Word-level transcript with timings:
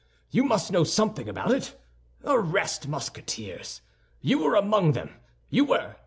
_You 0.31 0.45
must 0.45 0.71
know 0.71 0.83
something 0.83 1.29
about 1.29 1.51
it. 1.51 1.79
Arrest 2.25 2.87
Musketeers! 2.87 3.81
You 4.19 4.39
were 4.39 4.55
among 4.55 4.93
them—you 4.93 5.63
were! 5.63 5.97